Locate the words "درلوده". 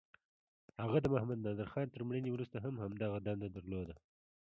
3.55-3.95